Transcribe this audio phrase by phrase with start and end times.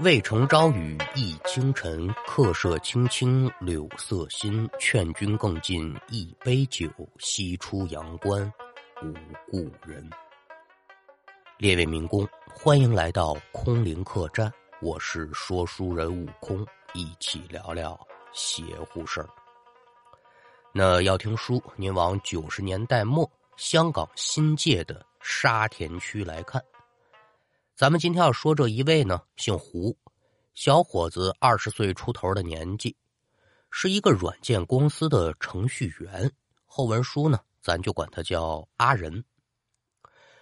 [0.00, 4.68] 渭城朝雨浥轻尘，客舍青青柳色新。
[4.78, 6.86] 劝君更尽一杯酒，
[7.18, 8.52] 西出阳关
[9.02, 9.14] 无
[9.50, 10.06] 故人。
[11.56, 14.52] 列位民工，欢迎来到空灵客栈，
[14.82, 17.98] 我是说书人悟空，一起聊聊
[18.34, 19.28] 邪乎事儿。
[20.72, 26.62] 那要听书，您往九十年代末香港新界的沙田区来看。
[27.76, 29.94] 咱们今天要说这一位呢，姓胡，
[30.54, 32.96] 小伙子二十岁出头的年纪，
[33.70, 36.32] 是一个软件公司的程序员。
[36.64, 39.22] 后文书呢，咱就管他叫阿仁。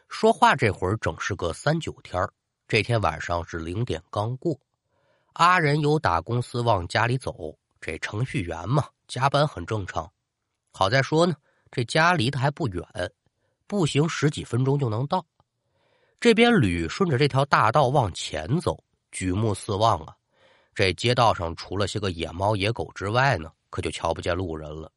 [0.08, 2.24] 说话这会儿整是个三九天
[2.68, 4.56] 这天晚上是零点刚过，
[5.32, 7.58] 阿仁由打公司往家里走。
[7.80, 10.08] 这程序员嘛，加班很正常。
[10.70, 11.34] 好在说呢，
[11.72, 12.86] 这家离他还不远，
[13.66, 15.26] 步行十几分钟就能到。
[16.24, 18.82] 这边旅顺着这条大道往前走，
[19.12, 20.14] 举目四望啊，
[20.74, 24.90] 这街道上除了些个野猫野狗之外呢，可就瞧不见路人了。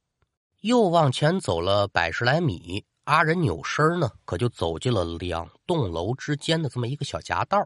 [0.61, 7.61] 又往前走了百十来米，阿仁扭身呢，可就走进了两栋楼之间的这么一个小夹道，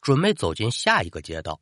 [0.00, 1.60] 准备走进下一个街道。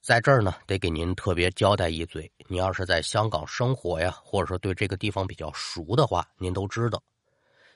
[0.00, 7.02] 在这儿呢，得给您特别交代一嘴：你要是在香港生活呀，或者说对这个地方比较熟的话，您都知道，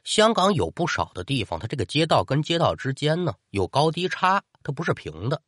[0.07, 5.43] 香港有不少的地方，它这个街道跟街道之间呢有高低差，它不是平的，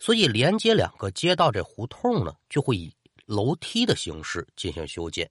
[0.00, 2.92] 所以连接两个街道这胡同呢，就会以
[3.26, 5.30] 楼梯的形式进行修建。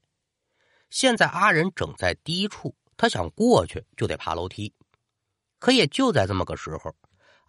[0.90, 4.74] 现在阿仁整在低处，他想过去就得爬楼梯，
[5.60, 6.96] 可也就在这么个时候，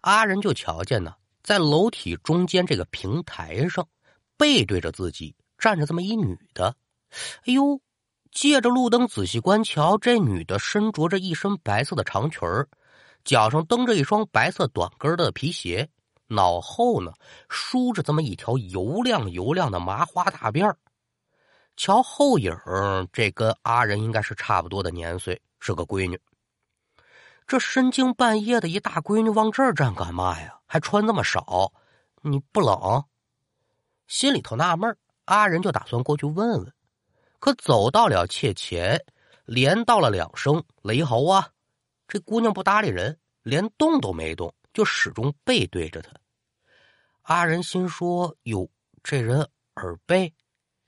[0.01, 1.15] 阿仁就瞧见呢。
[1.41, 3.87] 在楼体中间这个平台上，
[4.35, 6.75] 背对着自己站着这么一女的。
[7.45, 7.79] 哎呦，
[8.31, 12.41] 借着路灯仔细观瞧，这女的身着着一身白色的长裙
[13.23, 15.89] 脚上蹬着一双白色短跟的皮鞋，
[16.27, 17.11] 脑后呢
[17.49, 20.77] 梳着这么一条油亮油亮的麻花大辫儿
[21.75, 22.51] 瞧后影
[23.11, 26.19] 这跟阿仁应该是差不多的年岁，是个闺女。
[27.45, 30.59] 这深更半夜的一大闺女往这儿站干嘛呀？
[30.65, 31.71] 还穿这么少，
[32.21, 33.03] 你不冷？
[34.07, 36.73] 心里头纳闷阿仁就打算过去问问，
[37.39, 39.03] 可走到了切前，
[39.45, 41.49] 连道了两声“雷猴啊”，
[42.07, 46.11] 这姑娘不搭理人，连动都没动，就始终背对着他。
[47.23, 48.69] 阿仁心说：“哟，
[49.03, 50.33] 这人耳背。”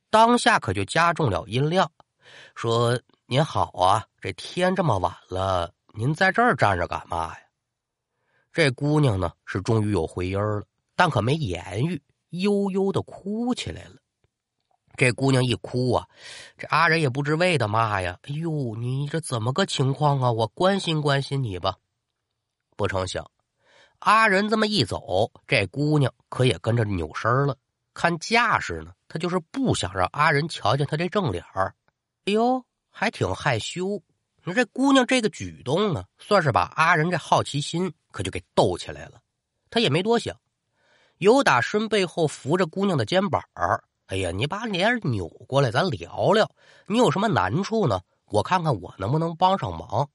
[0.10, 1.92] 当下可就加重了音量，
[2.56, 7.42] 说：“您好啊，这天这么晚了，您在这儿站着干嘛呀？”
[8.52, 10.64] 这姑娘呢是终于有回音了，
[10.96, 13.99] 但可没言语，悠悠的哭起来了。
[15.00, 16.06] 这姑娘一哭啊，
[16.58, 18.20] 这阿仁也不知为的嘛呀！
[18.24, 20.30] 哎呦，你这怎么个情况啊？
[20.30, 21.78] 我关心关心你吧。
[22.76, 23.32] 不成想，
[24.00, 27.56] 阿仁这么一走，这姑娘可也跟着扭身了。
[27.94, 31.74] 看架势呢，她就是不想让阿仁瞧见她这正脸儿。
[32.26, 34.04] 哎呦，还挺害羞。
[34.44, 39.22] 你说这姑娘这个举动呢，算是把阿仁这好奇心可就给逗起来了。
[39.70, 40.36] 他也没多想，
[41.20, 46.50] 由打身背后扶着姑娘的肩膀儿哎呀，你把脸扭过来，咱聊聊。
[46.88, 48.02] 你有什么难处呢？
[48.31, 50.09] 我看看我能不能帮上忙。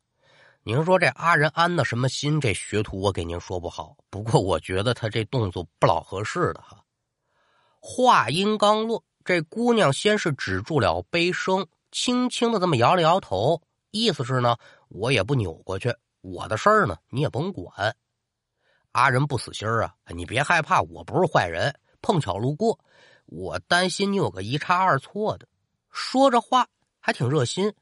[0.65, 2.41] 您说这阿仁安的什么心？
[2.41, 3.97] 这学徒我给您说不好。
[4.11, 6.83] 不过我觉得他这动作不老合适的哈。
[7.79, 13.63] 话音刚落，这姑娘先是止住了悲声，轻轻的这么摇了摇头。
[13.93, 14.57] 意思是呢，
[14.89, 17.95] 我也不扭过去，我的事儿呢，你也甭管。
[18.91, 21.73] 阿仁不死心啊，你别害怕，我不是坏人，
[22.03, 22.77] 碰巧路过，
[23.27, 25.47] 我担心你有个一差二错的。
[25.91, 26.69] 说着话
[27.01, 27.73] 还挺热心，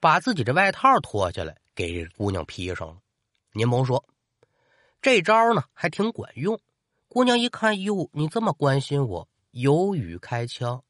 [0.00, 2.96] 把自己这外套脱下来给姑娘披上了。
[3.52, 4.04] 您甭说，
[5.00, 6.60] 这招呢还挺管用。
[7.08, 10.82] 姑娘一看，哟，你这么关心我，有语开腔，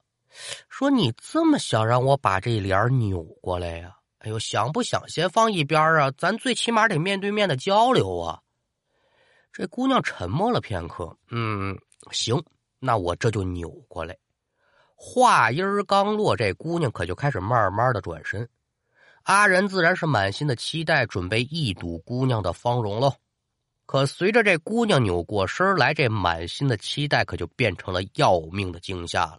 [0.68, 3.96] 说你这么想让我把这脸扭过来呀？
[4.18, 6.12] 哎呦，想不想先放一边啊？
[6.12, 8.40] 咱最起码得面对面的交流啊！
[9.52, 11.76] 这姑娘沉默了片刻，嗯，
[12.12, 12.40] 行，
[12.84, 14.18] 那我这就扭过来。
[14.96, 18.48] 话音刚落，这姑娘可就开始慢慢的转身。
[19.22, 23.14] 阿仁自然是满心的期待，准备一睹姑娘的芳容喽。
[23.86, 29.38] 可随着这姑娘扭过身来，这满心的期待可就变成了要命的惊吓了。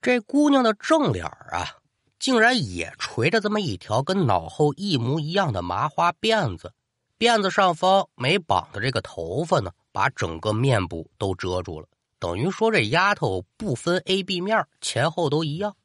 [0.00, 1.76] 这姑娘的正脸啊！
[2.18, 6.72] 竟然也垂着这么一条跟脑后一模一样的麻花辫子，
[7.18, 11.86] 辫子上方没绑的这个头发呢，把整个面部都遮住了，
[12.26, 15.76] 等于说这丫头不分 A、B 面，前后都一样。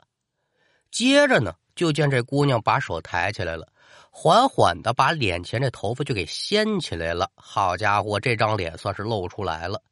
[0.89, 3.71] 接着呢，就见这姑娘把手抬起来了，
[4.09, 7.29] 缓缓的把脸前这头发就给掀起来了。
[7.35, 9.83] 好家伙，这张脸算是露出来了，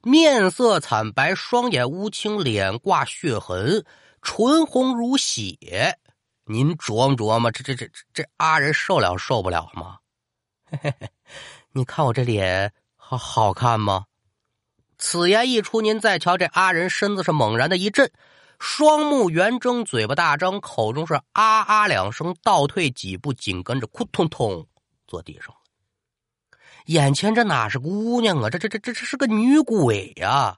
[0.00, 3.84] 面色惨白，双眼乌青，脸挂血痕，
[4.22, 5.98] 唇红如血。
[6.44, 9.98] 您琢磨琢磨，这这这这阿人受了受不了吗？
[10.70, 11.08] 嘿嘿嘿，
[11.72, 14.04] 你看我这脸好好看吗？
[14.98, 18.10] 此言一出，您再瞧这阿人身子是猛然的一震，
[18.58, 24.66] 双目圆睁，嘴巴大张，口中是啊啊两声，倒退几步，紧跟着扑通通
[25.06, 25.54] 坐地上。
[26.86, 28.48] 眼前这哪是姑娘啊？
[28.48, 30.56] 这这这这这是个女鬼呀！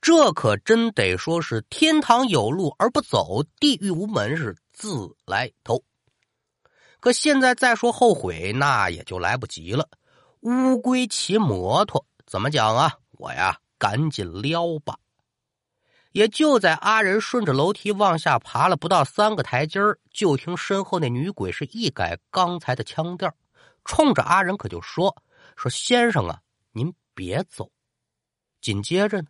[0.00, 5.82] 这可真得说是天堂有路而不走，地狱无门是自来投。
[7.00, 9.88] 可现在再说后悔，那也就来不及了。
[10.40, 12.98] 乌龟骑摩托，怎么讲啊？
[13.18, 14.98] 我呀，赶紧撩吧。
[16.12, 19.80] 也就在阿仁顺着楼梯往下爬了不到三个台阶
[20.12, 23.34] 就听身后那女鬼是一改刚才的腔调，
[23.84, 25.16] 冲着阿仁可就说。
[25.56, 26.40] 说：“先生啊，
[26.72, 27.70] 您别走。”
[28.60, 29.28] 紧接着呢，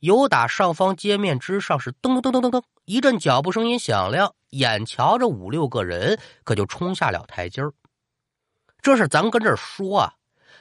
[0.00, 7.72] 由打上方街面之上是噔噔噔噔噔噔一阵脚步声音响亮，眼瞧着五六个人可就冲下了台阶儿。
[8.80, 10.14] 这是咱跟这儿说啊，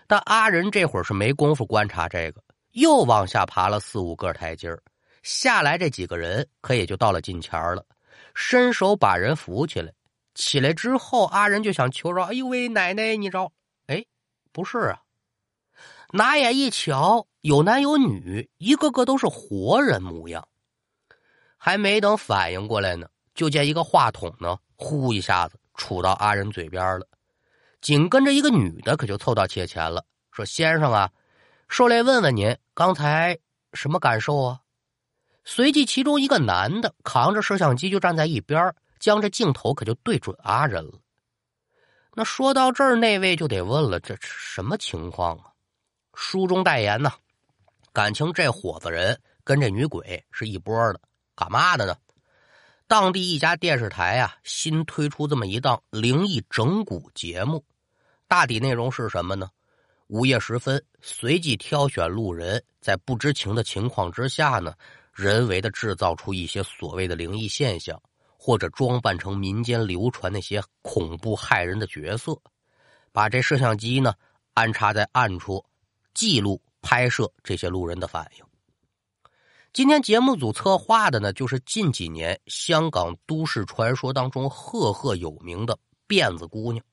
[0.08, 2.44] 但阿仁这会儿是没工夫观察这个，
[2.80, 4.82] 又往下爬了四五个台阶儿。
[5.22, 7.86] 下来这几个人可也就到了近前了，
[8.34, 9.94] 伸手把人扶起来。
[10.34, 13.52] 起来之后，阿仁就想求饶：“哎呦喂，奶奶，你着。”
[14.52, 15.02] 不是啊，
[16.12, 20.48] 拿眼一瞧，有男有女，一个个都是活人模样。
[21.58, 27.08] 还没等反应过来呢，就见一个话筒呢，呼一下子杵到阿仁嘴边了。
[27.82, 31.12] 紧跟着一个女的，可就凑到切前了，说：“先生啊，
[31.70, 33.38] 受累问问您刚才
[33.74, 34.60] 什么感受啊？”
[35.46, 41.00] 随即，其中一个男的扛着摄像机就站在一边，将这镜头可就对准阿仁了。
[42.14, 45.46] 那说到这儿，那位就得问了：这什么情况啊？
[46.14, 47.12] 书中代言呢？
[47.94, 51.00] 感情这伙子人跟这女鬼是一波的，
[51.36, 51.96] 干嘛的呢？
[52.88, 57.64] 当地一家电视台啊，新推出这么一档灵异整蛊节目，
[58.28, 59.50] 大抵内容是什么呢？
[60.08, 64.74] 午夜时分，随即挑选路人，在不知情的情况之下呢，
[65.14, 68.02] 人为的制造出一些所谓的灵异现象。
[68.42, 72.42] 或者装扮成民间流传那些恐怖害人的角色，
[73.12, 74.14] 把这摄像机呢
[74.54, 75.64] 安插在暗处，
[76.14, 78.46] 记录拍摄这些路人的反应。
[79.74, 86.84] 今天节目组策划的呢，就是近几年香港都市传说当中赫赫有名的辫子姑娘。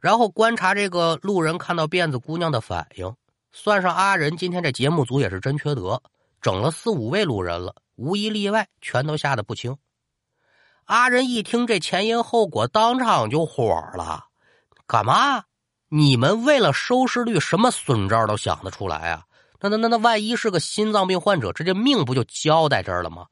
[0.00, 3.14] 然后观察这个路人看到辫子姑娘的反应，
[3.52, 6.02] 算上阿仁，今天这节目组也是真缺德，
[6.40, 9.76] 整了四五位路人了，无一例外全都吓得不轻。
[10.84, 13.64] 阿仁一听这前因后果，当场就火
[13.94, 14.26] 了。
[14.86, 15.44] 干嘛？
[15.90, 19.24] 你们为了收视率，什么损招都想得出来啊？
[19.60, 23.26] 那那那那，万一是个心脏病患者，这这命不就交在这儿了吗？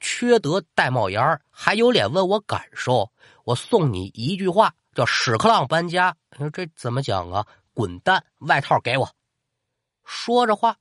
[0.00, 3.10] 缺德带冒烟还有脸问我感受？
[3.44, 6.16] 我送你一句话，叫屎壳郎搬家。
[6.32, 7.46] 你说这怎么讲啊？
[7.74, 8.24] 滚蛋！
[8.38, 9.10] 外套给我。
[10.04, 10.76] 说着话，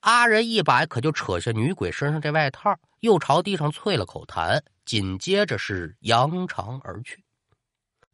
[0.00, 4.60] 阿仁一把可就扯下女鬼身上这外套，又朝地上啐了口痰。
[4.84, 7.22] 紧接着是扬长而去。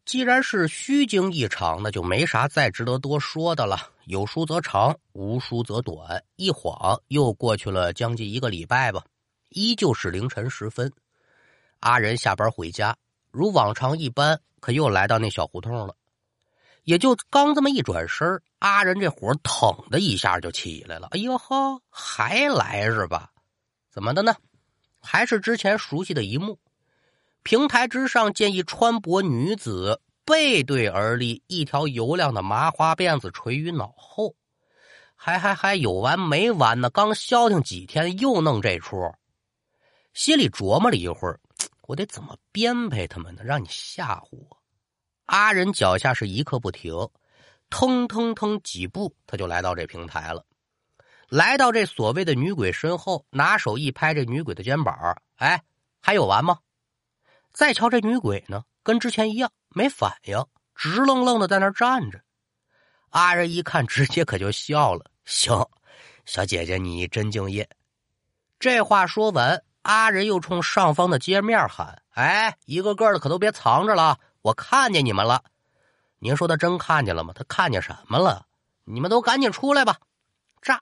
[0.05, 3.91] 既然是虚惊一场，那就没啥再值得多说的了。
[4.06, 6.22] 有书则长，无书则短。
[6.36, 9.05] 一晃又过去了将近一个礼拜吧，
[9.51, 10.93] 依旧是凌晨时分。
[11.81, 12.96] 阿仁下班回家，
[13.34, 15.96] 如往常一般，可又来到那小胡同了。
[16.84, 21.08] 也就刚这么一转身，阿仁这火腾的一下就起来了。
[21.10, 23.32] 哎呦呵，还来是吧？
[23.91, 24.36] 怎么的呢？
[25.00, 26.60] 还是之前熟悉的一幕。
[27.43, 34.36] 平台之上，见一穿薄女子背对而立，一条油亮的麻花辫子垂于脑后，
[35.17, 36.88] 还还还有完没完呢？
[36.88, 38.96] 刚消停几天，又弄这出，
[40.12, 41.41] 心里琢磨了一会儿，
[41.86, 43.43] 我得怎么编排他们呢？
[43.44, 44.62] 让你吓唬我。
[45.26, 46.93] 阿仁脚下是一刻不停，
[47.70, 50.44] 腾腾腾几步，他就来到这平台了，
[51.29, 55.62] 来到这所谓的女鬼身后，拿手一拍这女鬼的肩膀，哎，
[56.00, 56.58] 还有完吗？
[57.53, 62.20] 再瞧这女鬼呢，跟之前一样没反应，直愣愣的在那站着。
[63.10, 65.69] 阿仁一看，直接可就笑了：“行，
[66.26, 67.69] 小姐姐你真敬业。”
[68.58, 75.44] 这话说完，阿仁又冲上方的街面喊：“哎，一个个的可都别藏着了，我看见你们了。
[76.19, 77.34] 您说他真看见了吗？
[77.36, 78.46] 他看见什么了？
[78.84, 79.98] 你们都赶紧出来吧！”
[80.62, 80.81] 炸！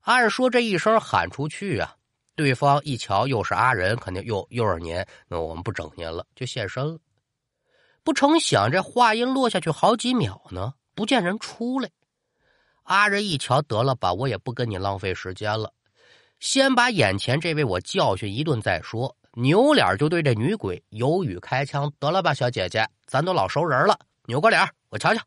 [0.00, 1.96] 按说这一声喊出去啊。
[2.34, 6.98] 对方一瞧又是阿仁，肯定又又是您，那我们不整您了，就现身了。
[8.02, 11.90] 不成想这话音落下去好几秒呢，不见人出来。
[12.84, 15.72] 阿仁一瞧，得了吧，我也不跟你浪费时间了，
[16.44, 19.16] 先把眼前这位我教训一顿再说。
[19.32, 25.22] 扭脸就对这女鬼有语开枪：“得了吧，小姐姐，咱都老熟人了，扭个脸，我瞧瞧。”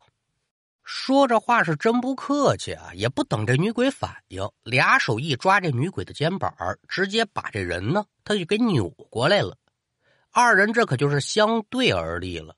[0.84, 6.54] 说这话是真不客气啊，也不等这女鬼反应，俩手一抓这女鬼的肩膀，
[6.86, 9.56] 直接把这人呢，他就给扭过来了。
[10.30, 12.54] 二人这可就是相对而立了。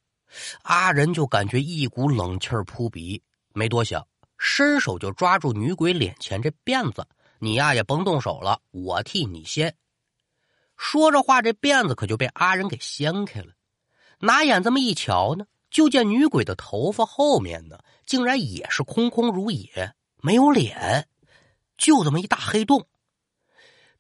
[0.65, 3.23] 阿仁就感觉一股冷气扑鼻，
[3.55, 7.09] 没多想，伸手就抓住女鬼脸前这辫子
[7.41, 9.75] ：“你呀也甭动手了，我替你掀。”
[10.79, 13.53] 说着话，这辫子可就被阿仁给掀开了。
[14.21, 21.09] 拿眼这么一瞧呢，就见女鬼的头发后面呢，竟然也是空空如也，没有脸，
[21.77, 22.87] 就这么一大黑洞。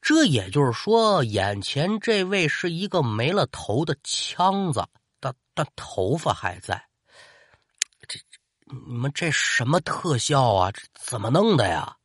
[0.02, 4.87] 这也就是说，眼前这位是一个没了头的枪子，
[5.20, 6.88] 但但头发还在。
[8.09, 8.18] 这
[8.88, 10.73] 你们这什么特效啊？
[10.73, 11.99] 这怎么弄的呀？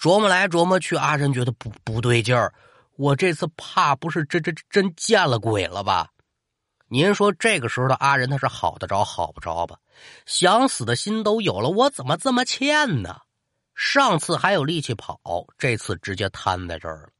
[0.00, 2.54] 琢磨来琢磨去，阿仁觉得不不对劲儿。
[2.96, 6.08] 我这次怕不是真真真见了鬼了吧？
[6.88, 9.78] 您说这个时候的阿仁他是好得着好不着吧？
[10.24, 13.20] 想死的心都有了，我怎么这么欠呢？
[13.74, 15.20] 上次还有力气跑，
[15.58, 17.10] 这次直接瘫在这儿了。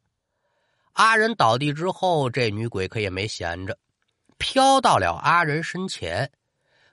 [0.94, 3.76] 阿仁倒地之后，这女鬼可也没闲着，
[4.38, 6.32] 飘到了阿仁身前，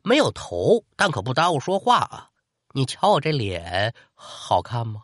[0.03, 2.29] 没有头，但可不耽误说话啊！
[2.73, 5.03] 你瞧我这脸好看吗？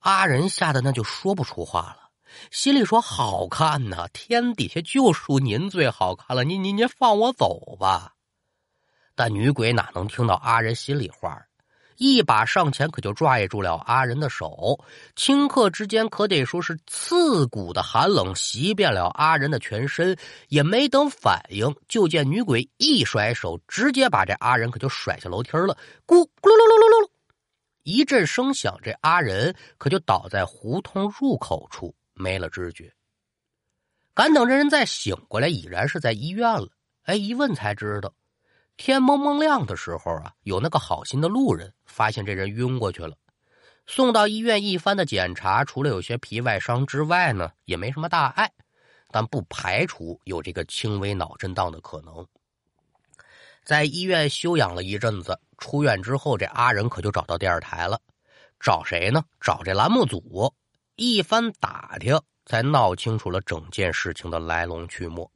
[0.00, 2.10] 阿仁吓得那就说不出话了。
[2.50, 6.44] 心里说：“好看呐，天底下就属您最好看了。
[6.44, 8.12] 您您您放我走吧。”
[9.16, 11.42] 但女鬼哪能听到阿仁心里话？
[11.96, 14.84] 一把上前，可就拽住了阿仁的手，
[15.16, 20.16] 顷刻之间可得说是刺骨的寒冷袭遍了阿仁的全身。
[20.46, 25.76] 也没等反应，就见女鬼一甩手，直接把这阿仁可就甩下楼梯了。
[26.06, 26.97] 咕咕噜噜噜噜噜，
[27.88, 31.94] 一阵声响，这阿仁可就倒在胡同入口处。
[32.12, 32.92] 没了知觉，
[34.12, 36.68] 赶等这人再醒过来，已然是在医院了。
[37.04, 38.12] 哎，一问才知道，
[38.76, 43.16] 天蒙蒙亮的时候啊，有那个好心的路人发现这人晕过去了，
[43.86, 48.52] 送到医院一番的检查，除了有些皮外伤之外呢，也没什么大碍，
[49.10, 52.26] 但不排除有这个轻微脑震荡的可能。
[53.68, 58.00] 在医院休养了一阵子，出院之后，这阿仁可就找到电视台了，
[58.58, 59.22] 找谁呢？
[59.42, 60.54] 找这栏目组。
[60.96, 65.30] 一番打听，才闹清楚了整件事情的来龙去脉。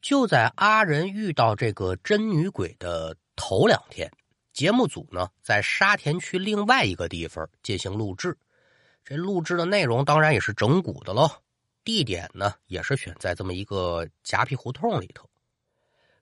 [0.00, 4.10] 就在阿仁遇到这个真女鬼的头两天，
[4.54, 8.38] 节目组呢在沙田区另外一个地方进行录制。
[9.04, 11.30] 这录制的内容当然也是整蛊的喽，
[11.84, 15.28] 地点呢也是选在这么一个夹皮胡同里头。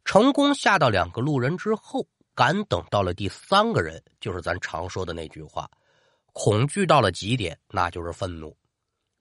[0.06, 5.68] 成功吓到两个路人之后，赶等到了第三个人，就是咱常说的那句话。
[6.32, 8.56] 恐惧到了极点，那就是愤怒。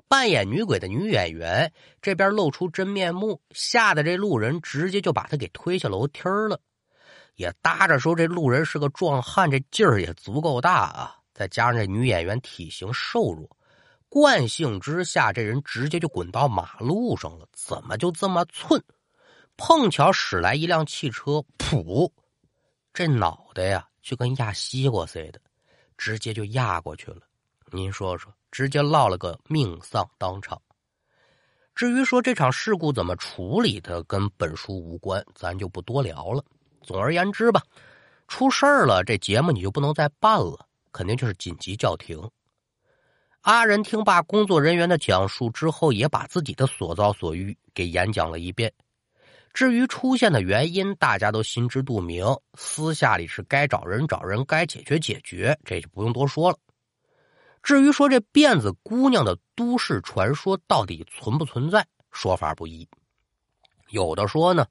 [0.08, 1.74] 扮演女鬼的女演员
[2.04, 6.62] 这边露出真面目，吓得这路人直接就把他给推下楼梯儿了。
[7.34, 11.16] 也搭着说这路人是个壮汉，这劲儿也足够大啊。
[11.34, 13.50] 再加上这女演员体型瘦弱，
[14.08, 17.48] 惯性之下，这人直接就滚到马路上了。
[17.54, 18.82] 怎么就这么寸？
[19.58, 22.12] 碰巧驶来一辆汽车，噗，
[22.94, 25.40] 这脑袋呀就跟压西瓜似的。
[25.98, 27.22] 直接就压过去了，
[27.72, 30.62] 您说说，直接落了个命丧当场。
[31.74, 36.44] 至于说这场事故怎么处理的，跟本书无关，咱就不多聊了。
[36.82, 37.62] 总而言之吧，
[38.28, 42.30] 出事儿了，这节目你就不能再办了，肯定就是紧急叫停。
[43.42, 48.70] 阿仁听罢工作人员的讲述之后，也把自己的所遭所遇给演讲了一遍。
[49.56, 52.26] 至于出现的原因，大家都心知肚明。
[52.56, 56.58] 私下里是该找人找人，该解决解决，这就不用多说了。
[57.64, 62.86] 至于说这辫子姑娘的都市传说到底存不存在，说法不一。
[63.92, 64.68] 有的说呢，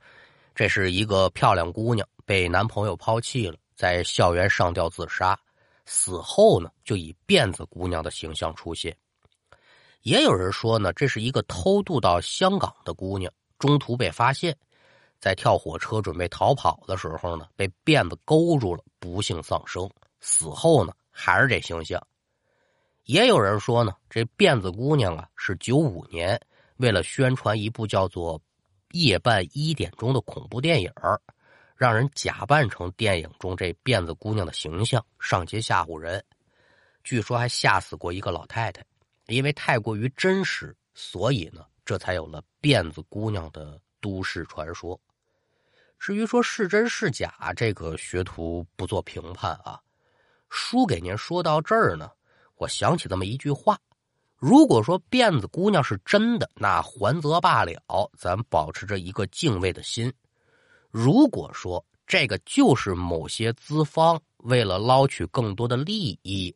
[0.54, 5.34] 这是一个漂亮姑娘被男朋友抛弃了，在校园上吊自杀，
[5.86, 8.94] 死后呢就以辫子姑娘的形象出现。
[10.02, 14.54] 也有人说呢，这是一个偷渡到香港的姑娘，中途被发现。
[15.24, 19.88] 在跳火车准备逃跑的时候呢，被辫子勾住了，不幸丧生。
[20.20, 22.06] 死后呢，还是这形象。
[23.04, 26.38] 也有人说呢，这辫子姑娘啊，是九五年
[26.76, 28.38] 为了宣传一部叫做
[28.90, 30.92] 《夜半一点钟》的恐怖电影
[31.74, 36.22] 让人假扮成电影中这辫子姑娘的形象上街吓唬人。
[37.02, 38.84] 据说还吓死过一个老太太，
[39.28, 45.00] 因为太过于真实，所以呢，这才有了辫子姑娘的都市传说。
[46.04, 49.80] 至于说是真是假，这个学徒不做评判啊。
[50.50, 52.10] 书给您说到这儿呢，
[52.56, 53.78] 我想起这么一句话：
[54.36, 57.72] 如果说辫子姑娘是真的，那还则罢了，
[58.18, 60.10] 咱保持着一个敬畏的心；
[60.90, 66.54] 如果说这个就是某些资方为了捞取更多的利益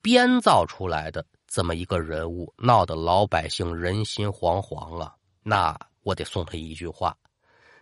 [0.00, 7.14] 编造出来的这么一个人物，闹得老百姓人心惶惶啊，那我得送他一句话，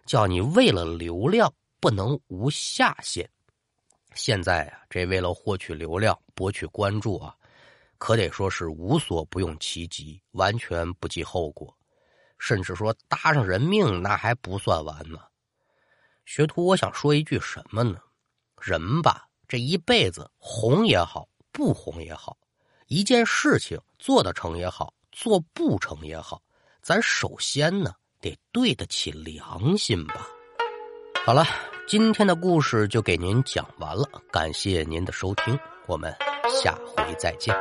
[0.07, 3.29] 叫你为了流量不能无下限。
[4.15, 7.35] 现在啊，这为了获取流量、博取关注啊，
[7.97, 11.73] 可得说是无所不用其极，完全不计后果，
[12.39, 15.21] 甚至说搭上人命那还不算完呢。
[16.27, 18.01] 学徒，我想说一句什么呢？
[18.61, 22.37] 人吧，这一辈子红也好，不红也好，
[22.89, 26.43] 一件事情做得成也好，做不成也好，
[26.83, 30.27] 咱首先呢得对得起良心吧。
[31.25, 31.45] 好了。
[31.89, 35.59] 今天的故事就给您讲完了，感谢您的收听，
[35.89, 36.15] 我们
[36.49, 37.53] 下回再见。